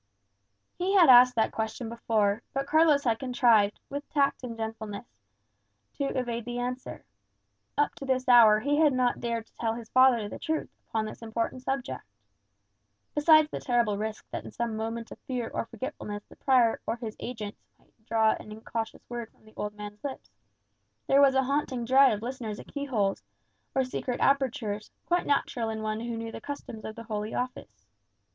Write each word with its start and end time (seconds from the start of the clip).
He 0.73 0.95
had 0.95 1.09
asked 1.09 1.35
that 1.35 1.51
question 1.51 1.87
before; 1.87 2.41
but 2.55 2.65
Carlos 2.65 3.03
had 3.03 3.19
contrived, 3.19 3.79
with 3.87 4.09
tact 4.09 4.41
and 4.43 4.57
gentleness, 4.57 5.05
to 5.93 6.05
evade 6.17 6.45
the 6.45 6.57
answer. 6.57 7.05
Up 7.77 7.93
to 7.93 8.05
this 8.07 8.27
hour 8.27 8.61
he 8.61 8.77
had 8.77 8.93
not 8.93 9.19
dared 9.19 9.45
to 9.45 9.53
tell 9.53 9.75
his 9.75 9.89
father 9.91 10.27
the 10.27 10.39
truth 10.39 10.71
upon 10.89 11.05
this 11.05 11.21
important 11.21 11.61
subject. 11.61 12.03
Besides 13.13 13.51
the 13.51 13.59
terrible 13.59 13.95
risk 13.95 14.25
that 14.31 14.43
in 14.43 14.49
some 14.49 14.75
moment 14.75 15.11
of 15.11 15.19
fear 15.19 15.51
or 15.53 15.65
forgetfulness 15.67 16.23
the 16.25 16.35
prior 16.35 16.81
or 16.87 16.95
his 16.95 17.15
agents 17.19 17.61
might 17.77 17.93
draw 18.07 18.31
an 18.39 18.51
incautious 18.51 19.07
word 19.07 19.29
from 19.31 19.45
the 19.45 19.53
old 19.55 19.75
man's 19.75 20.03
lips, 20.03 20.31
there 21.05 21.21
was 21.21 21.35
a 21.35 21.43
haunting 21.43 21.85
dread 21.85 22.11
of 22.11 22.23
listeners 22.23 22.59
at 22.59 22.65
key 22.69 22.85
holes, 22.85 23.21
or 23.75 23.83
secret 23.83 24.19
apertures, 24.19 24.89
quite 25.05 25.27
natural 25.27 25.69
in 25.69 25.83
one 25.83 25.99
who 25.99 26.17
knew 26.17 26.31
the 26.31 26.41
customs 26.41 26.85
of 26.85 26.95
the 26.95 27.03
Holy 27.03 27.35
Office. 27.35 27.85